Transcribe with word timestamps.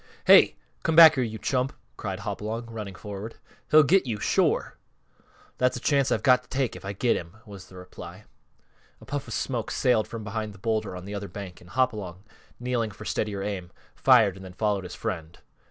"Hey! 0.25 0.55
Come 0.81 0.95
back 0.95 1.13
here, 1.13 1.23
you 1.23 1.37
chump!" 1.37 1.73
cried 1.95 2.21
Hopalong, 2.21 2.65
running 2.71 2.95
forward. 2.95 3.35
"He'll 3.69 3.83
get 3.83 4.07
you, 4.07 4.19
shore!" 4.19 4.79
"That's 5.59 5.77
a 5.77 5.79
chance 5.79 6.11
I've 6.11 6.23
got 6.23 6.41
to 6.41 6.49
take 6.49 6.75
if 6.75 6.83
I 6.83 6.91
get 6.93 7.15
him," 7.15 7.37
was 7.45 7.67
the 7.67 7.75
reply. 7.75 8.23
A 8.99 9.05
puff 9.05 9.27
of 9.27 9.35
smoke 9.35 9.69
sailed 9.69 10.07
from 10.07 10.23
behind 10.23 10.55
the 10.55 10.57
bowlder 10.57 10.95
on 10.95 11.05
the 11.05 11.13
other 11.13 11.27
bank 11.27 11.61
and 11.61 11.69
Hopalong, 11.69 12.23
kneeling 12.59 12.89
for 12.89 13.05
steadier 13.05 13.43
aim, 13.43 13.69
fired 13.93 14.35
and 14.35 14.43
then 14.43 14.53
followed 14.53 14.85
his 14.85 14.95
friend. 14.95 15.37